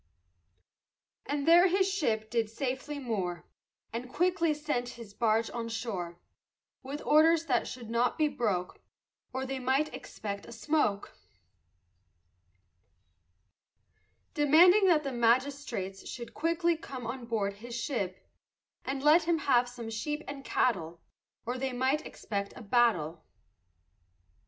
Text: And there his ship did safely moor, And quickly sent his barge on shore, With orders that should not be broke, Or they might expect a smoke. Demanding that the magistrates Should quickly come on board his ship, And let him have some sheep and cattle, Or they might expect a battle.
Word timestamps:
And 1.27 1.47
there 1.47 1.67
his 1.67 1.87
ship 1.87 2.31
did 2.31 2.49
safely 2.49 2.97
moor, 2.97 3.45
And 3.93 4.11
quickly 4.11 4.51
sent 4.51 4.89
his 4.89 5.13
barge 5.13 5.51
on 5.51 5.69
shore, 5.69 6.17
With 6.81 7.03
orders 7.05 7.45
that 7.45 7.67
should 7.67 7.87
not 7.91 8.17
be 8.17 8.27
broke, 8.27 8.79
Or 9.31 9.45
they 9.45 9.59
might 9.59 9.93
expect 9.93 10.47
a 10.47 10.51
smoke. 10.51 11.15
Demanding 14.33 14.87
that 14.87 15.03
the 15.03 15.11
magistrates 15.13 16.09
Should 16.09 16.33
quickly 16.33 16.75
come 16.75 17.05
on 17.05 17.27
board 17.27 17.53
his 17.57 17.75
ship, 17.79 18.27
And 18.83 19.03
let 19.03 19.25
him 19.27 19.37
have 19.37 19.69
some 19.69 19.91
sheep 19.91 20.23
and 20.27 20.43
cattle, 20.43 20.99
Or 21.45 21.59
they 21.59 21.73
might 21.73 22.07
expect 22.07 22.53
a 22.55 22.63
battle. 22.63 23.23